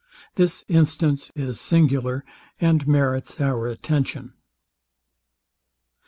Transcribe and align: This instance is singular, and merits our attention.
This 0.33 0.65
instance 0.67 1.31
is 1.35 1.61
singular, 1.61 2.25
and 2.59 2.87
merits 2.87 3.39
our 3.39 3.67
attention. 3.67 4.33